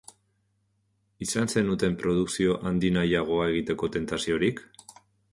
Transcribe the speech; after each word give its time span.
Izan 1.25 1.51
zenuten 1.59 1.97
produkzio 2.03 2.55
handinahiagoa 2.69 3.45
egiteko 3.51 3.91
tentaziorik? 3.97 4.63